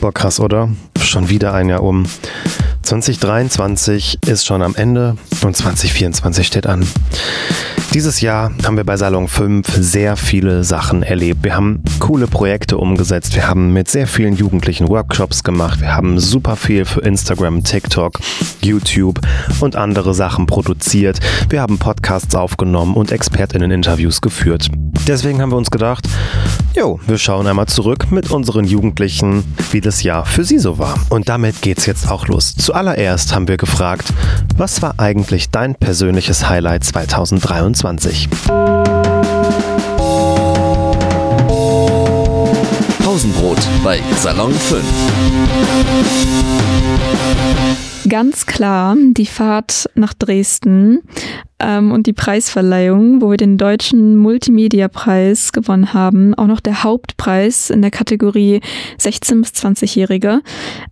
Boah, 0.00 0.12
krass, 0.12 0.38
oder? 0.38 0.68
Schon 1.00 1.28
wieder 1.28 1.54
ein 1.54 1.68
Jahr 1.68 1.82
um. 1.82 2.06
2023 2.82 4.18
ist 4.26 4.46
schon 4.46 4.62
am 4.62 4.76
Ende 4.76 5.16
und 5.42 5.56
2024 5.56 6.46
steht 6.46 6.66
an. 6.68 6.86
Dieses 7.94 8.20
Jahr 8.20 8.52
haben 8.66 8.76
wir 8.76 8.84
bei 8.84 8.98
Salon 8.98 9.28
5 9.28 9.66
sehr 9.80 10.18
viele 10.18 10.62
Sachen 10.62 11.02
erlebt. 11.02 11.42
Wir 11.42 11.56
haben 11.56 11.82
coole 12.00 12.26
Projekte 12.26 12.76
umgesetzt. 12.76 13.34
Wir 13.34 13.48
haben 13.48 13.72
mit 13.72 13.88
sehr 13.88 14.06
vielen 14.06 14.36
Jugendlichen 14.36 14.88
Workshops 14.88 15.42
gemacht. 15.42 15.80
Wir 15.80 15.96
haben 15.96 16.18
super 16.18 16.56
viel 16.56 16.84
für 16.84 17.00
Instagram, 17.00 17.64
TikTok, 17.64 18.20
YouTube 18.60 19.20
und 19.60 19.74
andere 19.76 20.12
Sachen 20.12 20.44
produziert. 20.44 21.18
Wir 21.48 21.62
haben 21.62 21.78
Podcasts 21.78 22.34
aufgenommen 22.34 22.94
und 22.94 23.10
ExpertInnen-Interviews 23.10 24.20
geführt. 24.20 24.68
Deswegen 25.06 25.40
haben 25.40 25.50
wir 25.50 25.56
uns 25.56 25.70
gedacht, 25.70 26.06
jo, 26.76 27.00
wir 27.06 27.16
schauen 27.16 27.46
einmal 27.46 27.66
zurück 27.66 28.10
mit 28.10 28.30
unseren 28.30 28.66
Jugendlichen, 28.66 29.44
wie 29.70 29.80
das 29.80 30.02
Jahr 30.02 30.26
für 30.26 30.44
sie 30.44 30.58
so 30.58 30.76
war. 30.76 30.94
Und 31.08 31.30
damit 31.30 31.62
geht's 31.62 31.86
jetzt 31.86 32.10
auch 32.10 32.26
los. 32.26 32.54
Zuallererst 32.54 33.34
haben 33.34 33.48
wir 33.48 33.56
gefragt, 33.56 34.12
was 34.58 34.82
war 34.82 34.94
eigentlich 34.98 35.48
dein 35.48 35.74
persönliches 35.74 36.50
Highlight 36.50 36.84
2023? 36.84 37.77
Pausenbrot 43.04 43.58
bei 43.84 44.00
Salon 44.16 44.52
5. 44.52 44.82
Ganz 48.08 48.46
klar 48.46 48.96
die 48.98 49.26
Fahrt 49.26 49.88
nach 49.94 50.14
Dresden 50.14 51.02
ähm, 51.58 51.92
und 51.92 52.06
die 52.06 52.12
Preisverleihung, 52.12 53.20
wo 53.20 53.30
wir 53.30 53.36
den 53.36 53.58
deutschen 53.58 54.16
Multimedia-Preis 54.16 55.52
gewonnen 55.52 55.92
haben. 55.92 56.34
Auch 56.34 56.46
noch 56.46 56.60
der 56.60 56.82
Hauptpreis 56.82 57.70
in 57.70 57.82
der 57.82 57.90
Kategorie 57.90 58.60
16- 58.98 59.40
bis 59.42 59.50
20-Jährige. 59.50 60.40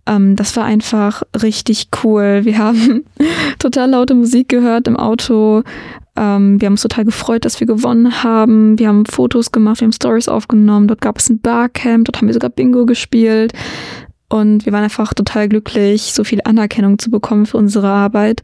Ähm, 0.05 0.35
das 0.35 0.55
war 0.55 0.65
einfach 0.65 1.23
richtig 1.41 1.89
cool. 2.03 2.41
Wir 2.43 2.59
haben 2.59 3.03
total 3.59 3.89
laute 3.89 4.13
Musik 4.13 4.49
gehört 4.49 4.87
im 4.87 4.95
Auto. 4.95 5.63
Ähm, 6.17 6.59
wir 6.59 6.65
haben 6.65 6.73
uns 6.73 6.81
total 6.81 7.05
gefreut, 7.05 7.45
dass 7.45 7.59
wir 7.59 7.67
gewonnen 7.67 8.23
haben. 8.23 8.77
Wir 8.79 8.87
haben 8.87 9.05
Fotos 9.05 9.51
gemacht, 9.51 9.79
wir 9.79 9.85
haben 9.85 9.93
Stories 9.93 10.27
aufgenommen. 10.27 10.87
Dort 10.87 11.01
gab 11.01 11.19
es 11.19 11.29
ein 11.29 11.39
Barcamp, 11.39 12.05
dort 12.05 12.17
haben 12.17 12.27
wir 12.27 12.33
sogar 12.33 12.49
Bingo 12.49 12.85
gespielt. 12.85 13.53
Und 14.29 14.65
wir 14.65 14.73
waren 14.73 14.83
einfach 14.83 15.13
total 15.13 15.47
glücklich, 15.47 16.13
so 16.13 16.23
viel 16.23 16.41
Anerkennung 16.43 16.99
zu 16.99 17.09
bekommen 17.09 17.45
für 17.45 17.57
unsere 17.57 17.87
Arbeit. 17.87 18.41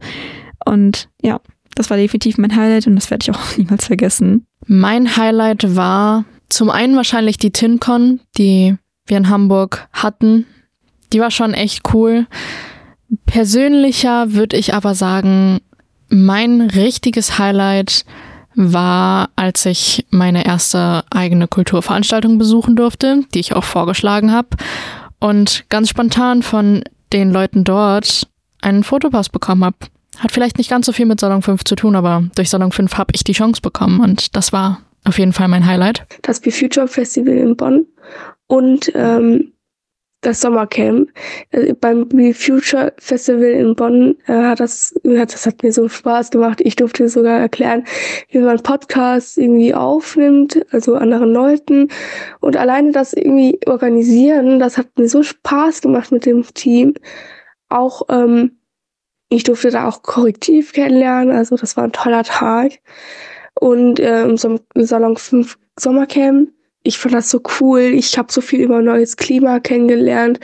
Und 0.64 1.08
ja, 1.20 1.40
das 1.74 1.90
war 1.90 1.96
definitiv 1.96 2.38
mein 2.38 2.56
Highlight 2.56 2.86
und 2.86 2.96
das 2.96 3.10
werde 3.10 3.24
ich 3.24 3.36
auch 3.36 3.40
niemals 3.58 3.86
vergessen. 3.86 4.46
Mein 4.66 5.16
Highlight 5.16 5.76
war 5.76 6.24
zum 6.48 6.70
einen 6.70 6.96
wahrscheinlich 6.96 7.36
die 7.36 7.50
TinCon, 7.50 8.20
die 8.38 8.76
wir 9.06 9.16
in 9.16 9.28
Hamburg 9.28 9.88
hatten. 9.92 10.46
Die 11.12 11.20
war 11.20 11.30
schon 11.30 11.52
echt 11.52 11.82
cool. 11.92 12.26
Persönlicher 13.26 14.32
würde 14.32 14.56
ich 14.56 14.72
aber 14.72 14.94
sagen, 14.94 15.60
mein 16.14 16.60
richtiges 16.60 17.38
Highlight 17.38 18.04
war, 18.54 19.30
als 19.36 19.66
ich 19.66 20.06
meine 20.10 20.46
erste 20.46 21.04
eigene 21.10 21.48
Kulturveranstaltung 21.48 22.38
besuchen 22.38 22.76
durfte, 22.76 23.24
die 23.34 23.40
ich 23.40 23.54
auch 23.54 23.64
vorgeschlagen 23.64 24.32
habe 24.32 24.48
und 25.18 25.64
ganz 25.68 25.88
spontan 25.88 26.42
von 26.42 26.84
den 27.12 27.32
Leuten 27.32 27.64
dort 27.64 28.28
einen 28.60 28.84
Fotopass 28.84 29.28
bekommen 29.28 29.64
habe. 29.64 29.76
Hat 30.18 30.30
vielleicht 30.30 30.58
nicht 30.58 30.70
ganz 30.70 30.86
so 30.86 30.92
viel 30.92 31.06
mit 31.06 31.18
Salon 31.18 31.42
5 31.42 31.64
zu 31.64 31.74
tun, 31.74 31.96
aber 31.96 32.22
durch 32.36 32.48
Salon 32.48 32.70
5 32.70 32.96
habe 32.96 33.12
ich 33.14 33.24
die 33.24 33.32
Chance 33.32 33.60
bekommen 33.60 34.00
und 34.00 34.36
das 34.36 34.52
war 34.52 34.80
auf 35.04 35.18
jeden 35.18 35.32
Fall 35.32 35.48
mein 35.48 35.66
Highlight. 35.66 36.06
Das 36.22 36.40
Be 36.40 36.52
Future 36.52 36.86
Festival 36.86 37.34
in 37.34 37.56
Bonn 37.56 37.86
und 38.46 38.92
ähm, 38.94 39.52
das 40.26 40.40
Sommercamp. 40.40 41.10
Äh, 41.50 41.74
beim 41.74 42.08
Be 42.08 42.34
Future 42.34 42.92
Festival 42.98 43.44
in 43.44 43.74
Bonn 43.74 44.16
äh, 44.26 44.32
hat 44.32 44.60
das, 44.60 44.94
das 45.02 45.46
hat 45.46 45.62
mir 45.62 45.72
so 45.72 45.88
Spaß 45.88 46.30
gemacht. 46.30 46.60
Ich 46.62 46.76
durfte 46.76 47.08
sogar 47.08 47.38
erklären, 47.38 47.84
wie 48.30 48.38
man 48.38 48.62
Podcasts 48.62 49.36
irgendwie 49.36 49.74
aufnimmt, 49.74 50.64
also 50.70 50.94
anderen 50.94 51.32
Leuten. 51.32 51.88
Und 52.40 52.56
alleine 52.56 52.92
das 52.92 53.12
irgendwie 53.12 53.60
organisieren, 53.66 54.58
das 54.58 54.78
hat 54.78 54.98
mir 54.98 55.08
so 55.08 55.22
Spaß 55.22 55.82
gemacht 55.82 56.12
mit 56.12 56.26
dem 56.26 56.42
Team. 56.54 56.94
Auch 57.68 58.02
ähm, 58.08 58.58
ich 59.28 59.44
durfte 59.44 59.70
da 59.70 59.88
auch 59.88 60.02
Korrektiv 60.02 60.72
kennenlernen, 60.72 61.34
also 61.34 61.56
das 61.56 61.76
war 61.76 61.84
ein 61.84 61.92
toller 61.92 62.22
Tag. 62.22 62.72
Und 63.58 64.00
äh, 64.00 64.24
im 64.24 64.36
Salon 64.36 65.16
5 65.16 65.58
Sommercamp 65.78 66.50
ich 66.84 66.98
fand 66.98 67.14
das 67.14 67.30
so 67.30 67.40
cool. 67.60 67.80
Ich 67.80 68.16
habe 68.16 68.32
so 68.32 68.40
viel 68.40 68.60
über 68.60 68.80
neues 68.80 69.16
Klima 69.16 69.58
kennengelernt. 69.58 70.38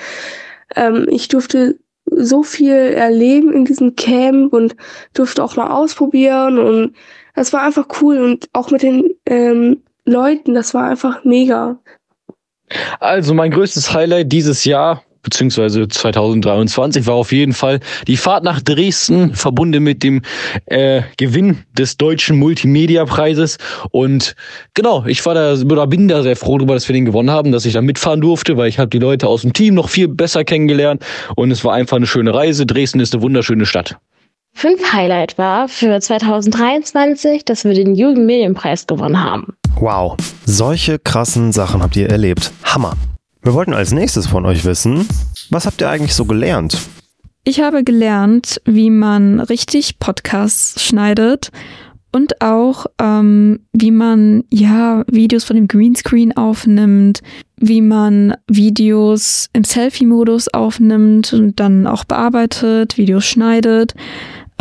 Ähm, 0.75 1.07
ich 1.09 1.29
durfte 1.29 1.79
so 2.07 2.43
viel 2.43 2.73
erleben 2.73 3.53
in 3.53 3.65
diesem 3.65 3.95
Camp 3.95 4.53
und 4.53 4.75
durfte 5.15 5.45
auch 5.45 5.55
mal 5.55 5.71
ausprobieren 5.71 6.59
und 6.59 6.97
das 7.35 7.53
war 7.53 7.63
einfach 7.63 7.87
cool 8.01 8.19
und 8.19 8.49
auch 8.53 8.71
mit 8.71 8.83
den 8.83 9.15
ähm, 9.27 9.85
Leuten, 10.05 10.55
das 10.55 10.75
war 10.75 10.89
einfach 10.89 11.25
mega. 11.25 11.79
Also 12.99 13.35
mein 13.35 13.53
größtes 13.53 13.93
Highlight 13.93 14.33
dieses 14.33 14.65
Jahr 14.65 15.05
beziehungsweise 15.23 15.89
2023 15.89 17.07
war 17.07 17.15
auf 17.15 17.33
jeden 17.33 17.53
Fall 17.53 17.81
die 18.07 18.17
Fahrt 18.17 18.45
nach 18.45 18.61
Dresden 18.61 19.35
verbunden 19.35 19.83
mit 19.83 20.03
dem 20.03 20.23
äh, 20.67 21.03
Gewinn 21.17 21.59
des 21.77 21.97
deutschen 21.97 22.39
Multimedia-Preises 22.39 23.59
und 23.91 24.35
genau, 24.75 25.05
ich 25.07 25.25
war 25.27 25.35
da 25.35 25.55
oder 25.55 25.87
bin 25.87 26.09
da 26.09 26.23
sehr 26.23 26.37
froh 26.37 26.59
darüber, 26.59 26.75
dass 26.75 26.89
wir 26.89 26.95
den 26.95 27.05
gewonnen 27.05 27.31
haben, 27.31 27.53
dass 27.53 27.65
ich 27.65 27.73
da 27.73 27.83
mitfahren 27.83 28.21
durfte, 28.21 28.57
weil 28.57 28.69
ich 28.69 28.79
habe 28.79 28.91
die 28.91 28.99
Leute 28.99 29.27
aus 29.29 29.43
dem 29.43 29.53
Team 29.53 29.75
noch 29.75 29.89
viel 29.89 30.09
besser 30.09 30.45
kennengelernt 30.45 31.05
und 31.37 31.51
es 31.51 31.65
war 31.65 31.75
einfach 31.75 31.97
eine 31.97 32.07
schöne 32.07 32.35
Reise. 32.35 32.67
Dresden 32.67 33.01
ist 33.01 33.15
eine 33.15 33.23
wunderschöne 33.23 33.67
Stadt. 33.67 33.97
Fünf 34.53 34.93
Highlight 34.93 35.39
war 35.39 35.69
für 35.69 35.99
2023, 36.01 37.45
dass 37.45 37.65
wir 37.65 37.75
den 37.75 37.95
Jugendmedienpreis 37.95 38.87
gewonnen 38.87 39.23
haben. 39.23 39.55
Wow, 39.77 40.17
solche 40.45 40.99
krassen 40.99 41.53
Sachen 41.53 41.83
habt 41.83 41.97
ihr 41.97 42.11
erlebt. 42.11 42.53
Hammer. 42.65 42.95
Wir 43.51 43.55
wollten 43.55 43.75
als 43.75 43.91
nächstes 43.91 44.29
von 44.29 44.47
euch 44.47 44.65
wissen, 44.65 45.09
was 45.51 45.67
habt 45.67 45.81
ihr 45.81 45.91
eigentlich 45.91 46.15
so 46.15 46.25
gelernt? 46.25 46.79
Ich 47.43 47.61
habe 47.61 47.83
gelernt, 47.83 48.63
wie 48.65 48.91
man 48.91 49.41
richtig 49.41 49.99
Podcasts 49.99 50.81
schneidet 50.81 51.51
und 52.13 52.43
auch, 52.43 52.87
ähm, 53.01 53.59
wie 53.73 53.91
man 53.91 54.45
ja 54.53 55.03
Videos 55.11 55.43
von 55.43 55.57
dem 55.57 55.67
Greenscreen 55.67 56.37
aufnimmt, 56.37 57.23
wie 57.57 57.81
man 57.81 58.37
Videos 58.47 59.49
im 59.53 59.65
Selfie-Modus 59.65 60.55
aufnimmt 60.55 61.33
und 61.33 61.59
dann 61.59 61.89
auch 61.89 62.05
bearbeitet, 62.05 62.99
Videos 62.99 63.25
schneidet. 63.25 63.95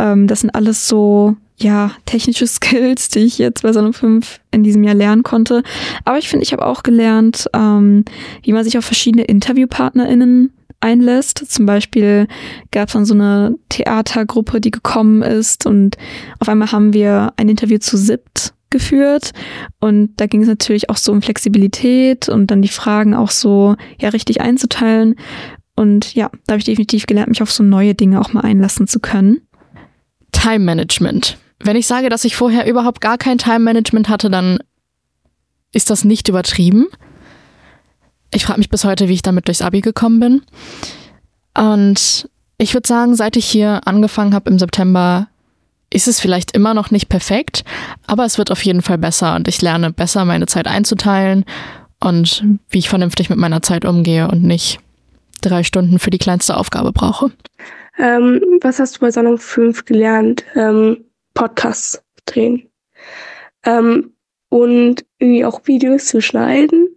Ähm, 0.00 0.26
das 0.26 0.40
sind 0.40 0.50
alles 0.50 0.88
so 0.88 1.36
ja, 1.60 1.92
technische 2.06 2.46
Skills, 2.48 3.08
die 3.08 3.20
ich 3.20 3.38
jetzt 3.38 3.62
bei 3.62 3.72
Salon 3.72 3.92
5 3.92 4.40
in 4.50 4.64
diesem 4.64 4.82
Jahr 4.82 4.94
lernen 4.94 5.22
konnte. 5.22 5.62
Aber 6.04 6.18
ich 6.18 6.28
finde, 6.28 6.44
ich 6.44 6.52
habe 6.52 6.66
auch 6.66 6.82
gelernt, 6.82 7.48
ähm, 7.54 8.04
wie 8.42 8.52
man 8.52 8.64
sich 8.64 8.78
auf 8.78 8.84
verschiedene 8.84 9.24
InterviewpartnerInnen 9.24 10.52
einlässt. 10.80 11.38
Zum 11.38 11.66
Beispiel 11.66 12.26
gab 12.70 12.88
es 12.88 12.94
dann 12.94 13.04
so 13.04 13.14
eine 13.14 13.56
Theatergruppe, 13.68 14.60
die 14.60 14.70
gekommen 14.70 15.22
ist 15.22 15.66
und 15.66 15.96
auf 16.38 16.48
einmal 16.48 16.72
haben 16.72 16.94
wir 16.94 17.34
ein 17.36 17.48
Interview 17.48 17.78
zu 17.78 17.96
SIPT 17.96 18.54
geführt 18.70 19.32
und 19.80 20.12
da 20.16 20.26
ging 20.26 20.42
es 20.42 20.48
natürlich 20.48 20.88
auch 20.90 20.96
so 20.96 21.10
um 21.10 21.22
Flexibilität 21.22 22.28
und 22.28 22.52
dann 22.52 22.62
die 22.62 22.68
Fragen 22.68 23.14
auch 23.14 23.30
so 23.30 23.74
ja 24.00 24.10
richtig 24.10 24.40
einzuteilen 24.40 25.16
und 25.74 26.14
ja, 26.14 26.30
da 26.46 26.52
habe 26.52 26.58
ich 26.58 26.64
definitiv 26.64 27.06
gelernt, 27.06 27.30
mich 27.30 27.42
auf 27.42 27.50
so 27.50 27.62
neue 27.62 27.94
Dinge 27.94 28.20
auch 28.20 28.32
mal 28.32 28.42
einlassen 28.42 28.86
zu 28.86 29.00
können. 29.00 29.40
Time 30.30 30.60
Management. 30.60 31.38
Wenn 31.62 31.76
ich 31.76 31.86
sage, 31.86 32.08
dass 32.08 32.24
ich 32.24 32.36
vorher 32.36 32.66
überhaupt 32.66 33.00
gar 33.00 33.18
kein 33.18 33.38
Time 33.38 33.60
Management 33.60 34.08
hatte, 34.08 34.30
dann 34.30 34.58
ist 35.72 35.90
das 35.90 36.04
nicht 36.04 36.28
übertrieben. 36.28 36.86
Ich 38.32 38.44
frage 38.44 38.58
mich 38.58 38.70
bis 38.70 38.84
heute, 38.84 39.08
wie 39.08 39.14
ich 39.14 39.22
damit 39.22 39.48
durchs 39.48 39.62
Abi 39.62 39.80
gekommen 39.80 40.20
bin. 40.20 40.42
Und 41.54 42.28
ich 42.58 42.74
würde 42.74 42.88
sagen, 42.88 43.14
seit 43.14 43.36
ich 43.36 43.46
hier 43.46 43.80
angefangen 43.86 44.34
habe 44.34 44.50
im 44.50 44.58
September, 44.58 45.28
ist 45.92 46.08
es 46.08 46.20
vielleicht 46.20 46.52
immer 46.52 46.72
noch 46.72 46.90
nicht 46.90 47.08
perfekt, 47.08 47.64
aber 48.06 48.24
es 48.24 48.38
wird 48.38 48.52
auf 48.52 48.64
jeden 48.64 48.82
Fall 48.82 48.98
besser 48.98 49.34
und 49.34 49.48
ich 49.48 49.60
lerne 49.60 49.92
besser, 49.92 50.24
meine 50.24 50.46
Zeit 50.46 50.68
einzuteilen 50.68 51.44
und 51.98 52.44
wie 52.68 52.78
ich 52.78 52.88
vernünftig 52.88 53.28
mit 53.28 53.38
meiner 53.38 53.60
Zeit 53.62 53.84
umgehe 53.84 54.28
und 54.28 54.44
nicht 54.44 54.78
drei 55.42 55.64
Stunden 55.64 55.98
für 55.98 56.10
die 56.10 56.18
kleinste 56.18 56.56
Aufgabe 56.56 56.92
brauche. 56.92 57.32
Ähm, 57.98 58.40
was 58.60 58.78
hast 58.78 58.96
du 58.96 59.00
bei 59.00 59.10
Salon 59.10 59.38
5 59.38 59.84
gelernt? 59.84 60.44
Ähm, 60.54 60.98
Podcasts 61.34 62.02
drehen. 62.26 62.68
Ähm, 63.64 64.14
und 64.48 65.06
irgendwie 65.18 65.44
auch 65.44 65.66
Videos 65.66 66.06
zu 66.06 66.20
schneiden. 66.20 66.96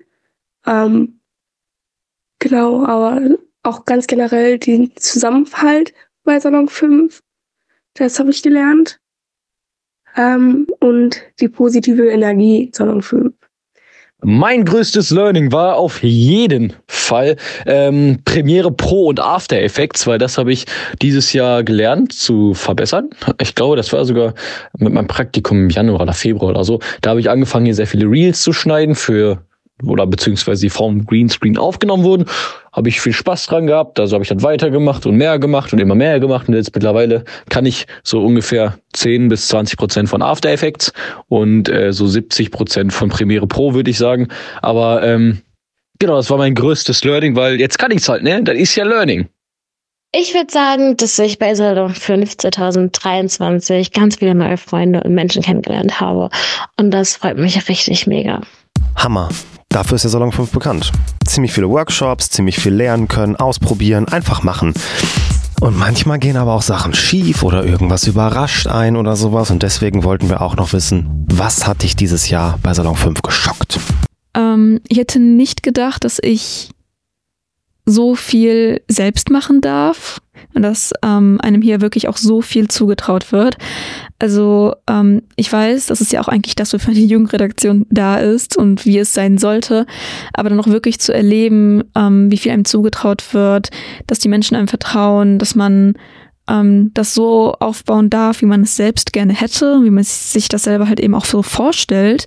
Ähm, 0.66 1.20
genau, 2.40 2.86
aber 2.86 3.38
auch 3.64 3.86
ganz 3.86 4.08
generell 4.08 4.60
den 4.60 4.96
Zusammenhalt 4.96 5.94
bei 6.24 6.40
Salon 6.40 6.68
5. 6.68 7.22
Das 7.94 8.20
habe 8.20 8.32
ich 8.32 8.42
gelernt. 8.42 9.00
Ähm, 10.16 10.68
und 10.80 11.22
die 11.40 11.50
positive 11.50 12.10
Energie 12.10 12.72
Salon 12.74 13.02
5. 13.02 13.34
Mein 14.26 14.64
größtes 14.64 15.10
Learning 15.10 15.52
war 15.52 15.76
auf 15.76 16.02
jeden 16.02 16.74
Fall 16.88 17.36
ähm, 17.66 18.20
Premiere 18.24 18.72
Pro 18.72 19.08
und 19.08 19.20
After 19.20 19.60
Effects, 19.60 20.08
weil 20.08 20.18
das 20.18 20.38
habe 20.38 20.54
ich 20.54 20.66
dieses 21.02 21.34
Jahr 21.34 21.64
gelernt 21.64 22.14
zu 22.14 22.54
verbessern. 22.54 23.10
Ich 23.42 23.54
glaube, 23.54 23.76
das 23.76 23.92
war 23.92 24.06
sogar 24.06 24.34
mit 24.78 24.94
meinem 24.94 25.08
Praktikum 25.08 25.64
im 25.64 25.70
Januar 25.70 26.02
oder 26.02 26.14
Februar 26.14 26.52
oder 26.52 26.64
so. 26.64 26.80
Da 27.02 27.10
habe 27.10 27.20
ich 27.20 27.30
angefangen, 27.30 27.66
hier 27.66 27.76
sehr 27.76 27.88
viele 27.88 28.10
Reels 28.10 28.42
zu 28.42 28.54
schneiden 28.54 28.96
für 28.96 29.44
oder 29.82 30.06
beziehungsweise 30.06 30.62
die 30.62 30.70
vom 30.70 31.06
Greenscreen 31.06 31.58
aufgenommen 31.58 32.04
wurden, 32.04 32.26
habe 32.72 32.90
ich 32.90 33.02
viel 33.02 33.14
Spaß 33.14 33.48
dran 33.48 33.68
gehabt. 33.68 34.00
Also 34.00 34.14
habe 34.14 34.24
ich 34.24 34.30
dann 34.30 34.44
weitergemacht 34.44 35.06
und 35.06 35.16
mehr 35.16 35.40
gemacht 35.40 35.74
und 35.74 35.80
immer 35.80 35.96
mehr 35.96 36.20
gemacht. 36.20 36.48
Und 36.48 36.56
jetzt 36.56 36.74
mittlerweile 36.74 37.24
kann 37.50 37.66
ich 37.66 37.86
so 38.04 38.24
ungefähr 38.24 38.78
10 38.94 39.30
bis 39.30 39.48
20 39.48 39.78
Prozent 39.78 40.10
von 40.10 40.22
After 40.22 40.50
Effects 40.50 40.94
und 41.28 41.70
äh, 41.70 41.92
so 41.92 42.08
70 42.08 42.52
Prozent 42.52 42.94
von 42.94 43.10
Premiere 43.10 43.48
Pro, 43.48 43.74
würde 43.74 43.90
ich 43.90 43.98
sagen. 43.98 44.28
Aber 44.62 45.04
ähm, 45.04 45.42
genau, 46.00 46.16
das 46.16 46.30
war 46.30 46.38
mein 46.38 46.56
größtes 46.56 47.04
Learning, 47.04 47.36
weil 47.36 47.60
jetzt 47.60 47.80
kann 47.80 47.92
ich's 47.92 48.08
halt, 48.08 48.24
ne? 48.24 48.44
Das 48.44 48.56
ist 48.56 48.76
ja 48.76 48.86
Learning. 48.86 49.28
Ich 50.16 50.36
würde 50.36 50.52
sagen, 50.52 50.96
dass 50.96 51.18
ich 51.18 51.40
bei 51.40 51.56
Salon 51.56 51.96
5 51.96 52.38
2023 52.38 53.92
ganz 53.92 54.18
viele 54.18 54.36
neue 54.36 54.58
Freunde 54.58 55.02
und 55.02 55.16
Menschen 55.16 55.42
kennengelernt 55.42 56.00
habe. 56.00 56.30
Und 56.78 56.92
das 56.92 57.16
freut 57.16 57.38
mich 57.38 57.68
richtig 57.68 58.06
mega. 58.06 58.42
Hammer. 58.96 59.30
Dafür 59.74 59.96
ist 59.96 60.04
der 60.04 60.12
Salon 60.12 60.32
5 60.32 60.52
bekannt. 60.52 60.92
Ziemlich 61.26 61.52
viele 61.52 61.68
Workshops, 61.68 62.30
ziemlich 62.30 62.60
viel 62.60 62.76
lernen 62.76 63.08
können, 63.08 63.36
ausprobieren, 63.36 64.08
einfach 64.08 64.44
machen. 64.44 64.76
Und 65.62 65.76
manchmal 65.76 66.20
gehen 66.20 66.38
aber 66.38 66.54
auch 66.54 66.62
Sachen 66.62 66.94
schief 66.94 67.42
oder 67.42 67.66
irgendwas 67.66 68.06
überrascht 68.06 68.68
ein 68.68 68.96
oder 68.96 69.16
sowas. 69.16 69.50
Und 69.50 69.64
deswegen 69.64 70.04
wollten 70.04 70.30
wir 70.30 70.42
auch 70.42 70.56
noch 70.56 70.74
wissen, 70.74 71.26
was 71.28 71.66
hat 71.66 71.82
dich 71.82 71.96
dieses 71.96 72.30
Jahr 72.30 72.60
bei 72.62 72.72
Salon 72.76 72.96
5 72.96 73.24
geschockt? 73.24 73.80
Ähm, 74.36 74.80
ich 74.88 75.00
hätte 75.00 75.20
nicht 75.20 75.64
gedacht, 75.64 76.04
dass 76.04 76.20
ich 76.22 76.70
so 77.88 78.14
viel 78.14 78.80
selbst 78.88 79.32
machen 79.32 79.60
darf 79.60 80.22
dass 80.54 80.94
ähm, 81.04 81.40
einem 81.42 81.62
hier 81.62 81.82
wirklich 81.82 82.08
auch 82.08 82.18
so 82.18 82.42
viel 82.42 82.68
zugetraut 82.68 83.32
wird. 83.32 83.58
Also 84.20 84.76
ähm, 84.88 85.24
ich 85.36 85.52
weiß, 85.52 85.88
dass 85.88 86.02
es 86.02 86.12
ja 86.12 86.22
auch 86.22 86.28
eigentlich 86.28 86.56
das, 86.56 86.74
wofür 86.74 86.94
die 86.94 87.08
Jugendredaktion 87.08 87.86
da 87.90 88.18
ist 88.18 88.58
und 88.58 88.86
wie 88.86 88.98
es 89.00 89.14
sein 89.14 89.38
sollte, 89.38 89.86
aber 90.34 90.50
dann 90.50 90.60
auch 90.60 90.68
wirklich 90.68 91.00
zu 91.00 91.14
erleben, 91.14 91.84
ähm, 91.96 92.32
wie 92.32 92.38
viel 92.38 92.52
einem 92.52 92.66
zugetraut 92.66 93.34
wird, 93.34 93.70
dass 94.08 94.20
die 94.20 94.30
Menschen 94.30 94.56
einem 94.56 94.68
vertrauen, 94.68 95.40
dass 95.40 95.56
man 95.56 95.96
ähm, 96.50 96.92
das 96.94 97.14
so 97.14 97.54
aufbauen 97.54 98.10
darf, 98.10 98.42
wie 98.42 98.46
man 98.46 98.64
es 98.64 98.76
selbst 98.76 99.14
gerne 99.14 99.34
hätte, 99.34 99.84
wie 99.84 99.90
man 99.90 100.04
sich 100.04 100.48
das 100.50 100.64
selber 100.64 100.88
halt 100.88 101.00
eben 101.00 101.16
auch 101.16 101.26
so 101.26 101.42
vorstellt 101.42 102.26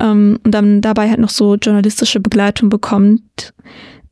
ähm, 0.00 0.38
und 0.44 0.52
dann 0.52 0.80
dabei 0.80 1.10
halt 1.10 1.20
noch 1.20 1.30
so 1.30 1.54
journalistische 1.56 2.20
Begleitung 2.20 2.68
bekommt, 2.68 3.52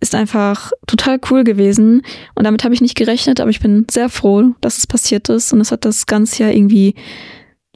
ist 0.01 0.15
einfach 0.15 0.73
total 0.87 1.21
cool 1.31 1.45
gewesen. 1.45 2.03
Und 2.35 2.45
damit 2.45 2.65
habe 2.65 2.75
ich 2.75 2.81
nicht 2.81 2.97
gerechnet, 2.97 3.41
aber 3.41 3.51
ich 3.51 3.61
bin 3.61 3.87
sehr 3.91 4.09
froh, 4.09 4.55
dass 4.61 4.79
es 4.79 4.87
passiert 4.87 5.29
ist. 5.29 5.53
Und 5.53 5.61
es 5.61 5.71
hat 5.71 5.85
das 5.85 6.07
Ganze 6.07 6.45
ja 6.45 6.51
irgendwie, 6.51 6.95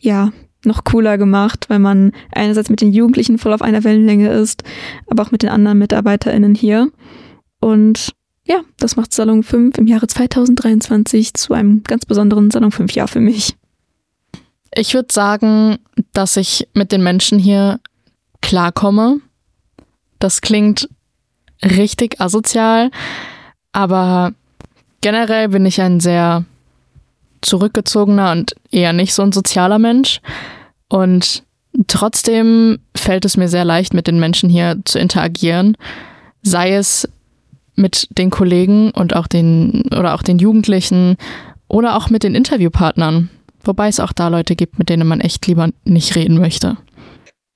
ja, 0.00 0.32
noch 0.64 0.84
cooler 0.84 1.18
gemacht, 1.18 1.66
weil 1.68 1.78
man 1.78 2.12
einerseits 2.32 2.70
mit 2.70 2.80
den 2.80 2.92
Jugendlichen 2.92 3.36
voll 3.36 3.52
auf 3.52 3.60
einer 3.60 3.84
Wellenlänge 3.84 4.30
ist, 4.32 4.62
aber 5.06 5.22
auch 5.22 5.30
mit 5.30 5.42
den 5.42 5.50
anderen 5.50 5.78
MitarbeiterInnen 5.78 6.54
hier. 6.54 6.90
Und 7.60 8.14
ja, 8.46 8.60
das 8.78 8.96
macht 8.96 9.12
Salon 9.12 9.42
5 9.42 9.78
im 9.78 9.86
Jahre 9.86 10.06
2023 10.06 11.34
zu 11.34 11.54
einem 11.54 11.82
ganz 11.82 12.06
besonderen 12.06 12.50
Salon 12.50 12.72
5 12.72 12.92
Jahr 12.92 13.08
für 13.08 13.20
mich. 13.20 13.56
Ich 14.74 14.94
würde 14.94 15.12
sagen, 15.12 15.78
dass 16.12 16.36
ich 16.36 16.68
mit 16.74 16.92
den 16.92 17.02
Menschen 17.02 17.38
hier 17.38 17.80
klarkomme. 18.42 19.20
Das 20.18 20.40
klingt 20.40 20.88
richtig 21.64 22.20
asozial, 22.20 22.90
aber 23.72 24.32
generell 25.00 25.48
bin 25.48 25.66
ich 25.66 25.80
ein 25.80 26.00
sehr 26.00 26.44
zurückgezogener 27.42 28.32
und 28.32 28.54
eher 28.70 28.92
nicht 28.92 29.14
so 29.14 29.22
ein 29.22 29.32
sozialer 29.32 29.78
Mensch. 29.78 30.20
Und 30.88 31.42
trotzdem 31.88 32.78
fällt 32.96 33.24
es 33.24 33.36
mir 33.36 33.48
sehr 33.48 33.64
leicht, 33.64 33.94
mit 33.94 34.06
den 34.06 34.18
Menschen 34.18 34.48
hier 34.48 34.78
zu 34.84 34.98
interagieren, 34.98 35.76
sei 36.42 36.74
es 36.74 37.08
mit 37.76 38.08
den 38.16 38.30
Kollegen 38.30 38.90
und 38.92 39.16
auch 39.16 39.26
den 39.26 39.84
oder 39.86 40.14
auch 40.14 40.22
den 40.22 40.38
Jugendlichen 40.38 41.16
oder 41.68 41.96
auch 41.96 42.10
mit 42.10 42.22
den 42.22 42.34
Interviewpartnern. 42.34 43.30
Wobei 43.64 43.88
es 43.88 44.00
auch 44.00 44.12
da 44.12 44.28
Leute 44.28 44.56
gibt, 44.56 44.78
mit 44.78 44.88
denen 44.88 45.08
man 45.08 45.20
echt 45.20 45.46
lieber 45.46 45.70
nicht 45.84 46.14
reden 46.14 46.38
möchte. 46.38 46.76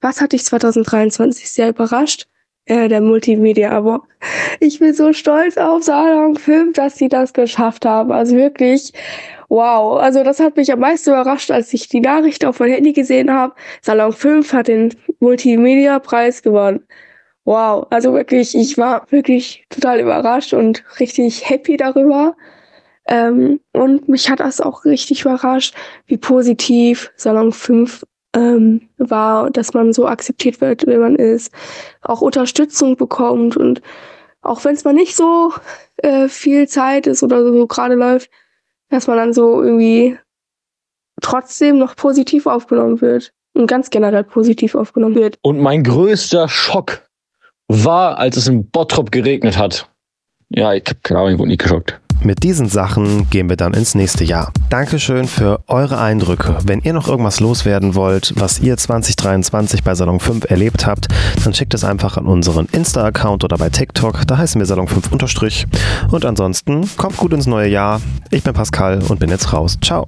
Was 0.00 0.20
hat 0.20 0.32
dich 0.32 0.44
2023 0.44 1.50
sehr 1.50 1.68
überrascht? 1.68 2.26
Äh, 2.68 2.88
der 2.88 3.00
Multimedia 3.00 3.70
Award. 3.70 4.02
Ich 4.60 4.78
bin 4.78 4.92
so 4.92 5.14
stolz 5.14 5.56
auf 5.56 5.84
Salon 5.84 6.36
5, 6.36 6.74
dass 6.74 6.98
sie 6.98 7.08
das 7.08 7.32
geschafft 7.32 7.86
haben. 7.86 8.12
Also 8.12 8.36
wirklich, 8.36 8.92
wow. 9.48 9.98
Also 9.98 10.22
das 10.22 10.38
hat 10.38 10.56
mich 10.56 10.70
am 10.70 10.80
meisten 10.80 11.08
überrascht, 11.10 11.50
als 11.50 11.72
ich 11.72 11.88
die 11.88 12.00
Nachricht 12.00 12.44
auf 12.44 12.60
mein 12.60 12.72
Handy 12.72 12.92
gesehen 12.92 13.32
habe. 13.32 13.54
Salon 13.80 14.12
5 14.12 14.52
hat 14.52 14.68
den 14.68 14.94
Multimedia 15.18 15.98
Preis 15.98 16.42
gewonnen. 16.42 16.84
Wow. 17.44 17.86
Also 17.88 18.12
wirklich, 18.12 18.54
ich 18.54 18.76
war 18.76 19.06
wirklich 19.10 19.64
total 19.70 20.00
überrascht 20.00 20.52
und 20.52 20.84
richtig 21.00 21.48
happy 21.48 21.78
darüber. 21.78 22.36
Ähm, 23.06 23.60
und 23.72 24.10
mich 24.10 24.28
hat 24.28 24.40
das 24.40 24.60
auch 24.60 24.84
richtig 24.84 25.22
überrascht, 25.22 25.74
wie 26.06 26.18
positiv 26.18 27.10
Salon 27.16 27.52
5 27.52 28.04
ähm, 28.34 28.88
war, 28.98 29.50
dass 29.50 29.74
man 29.74 29.92
so 29.92 30.06
akzeptiert 30.06 30.60
wird, 30.60 30.86
wie 30.86 30.96
man 30.96 31.16
ist, 31.16 31.52
auch 32.02 32.20
Unterstützung 32.20 32.96
bekommt 32.96 33.56
und 33.56 33.80
auch 34.42 34.64
wenn 34.64 34.74
es 34.74 34.84
mal 34.84 34.94
nicht 34.94 35.16
so 35.16 35.52
äh, 35.98 36.28
viel 36.28 36.68
Zeit 36.68 37.06
ist 37.06 37.22
oder 37.22 37.44
so 37.44 37.66
gerade 37.66 37.94
läuft, 37.94 38.30
dass 38.88 39.06
man 39.06 39.16
dann 39.16 39.32
so 39.32 39.62
irgendwie 39.62 40.16
trotzdem 41.20 41.78
noch 41.78 41.96
positiv 41.96 42.46
aufgenommen 42.46 43.00
wird 43.00 43.32
und 43.54 43.66
ganz 43.66 43.90
generell 43.90 44.24
positiv 44.24 44.74
aufgenommen 44.74 45.16
wird. 45.16 45.38
Und 45.42 45.58
mein 45.60 45.82
größter 45.82 46.48
Schock 46.48 47.02
war, 47.66 48.18
als 48.18 48.36
es 48.36 48.48
in 48.48 48.70
Bottrop 48.70 49.10
geregnet 49.10 49.58
hat. 49.58 49.90
Ja, 50.48 50.72
ich 50.72 50.84
habe 50.86 51.00
keine 51.02 51.20
Ahnung, 51.20 51.32
ich 51.32 51.38
wurde 51.38 51.48
nicht 51.48 51.62
geschockt. 51.62 52.00
Mit 52.22 52.42
diesen 52.42 52.68
Sachen 52.68 53.28
gehen 53.30 53.48
wir 53.48 53.56
dann 53.56 53.74
ins 53.74 53.94
nächste 53.94 54.24
Jahr. 54.24 54.52
Dankeschön 54.70 55.26
für 55.26 55.60
eure 55.66 55.98
Eindrücke. 55.98 56.58
Wenn 56.64 56.80
ihr 56.80 56.92
noch 56.92 57.08
irgendwas 57.08 57.40
loswerden 57.40 57.94
wollt, 57.94 58.34
was 58.36 58.60
ihr 58.60 58.76
2023 58.76 59.82
bei 59.82 59.94
Salon 59.94 60.20
5 60.20 60.50
erlebt 60.50 60.86
habt, 60.86 61.08
dann 61.44 61.54
schickt 61.54 61.74
es 61.74 61.84
einfach 61.84 62.16
an 62.16 62.26
unseren 62.26 62.66
Insta-Account 62.66 63.44
oder 63.44 63.56
bei 63.56 63.70
TikTok. 63.70 64.26
Da 64.26 64.38
heißen 64.38 64.60
wir 64.60 64.66
Salon 64.66 64.88
5 64.88 65.12
unterstrich. 65.12 65.66
Und 66.10 66.24
ansonsten 66.24 66.88
kommt 66.96 67.16
gut 67.16 67.32
ins 67.32 67.46
neue 67.46 67.68
Jahr. 67.68 68.00
Ich 68.30 68.42
bin 68.42 68.52
Pascal 68.52 69.02
und 69.08 69.20
bin 69.20 69.30
jetzt 69.30 69.52
raus. 69.52 69.78
Ciao. 69.82 70.06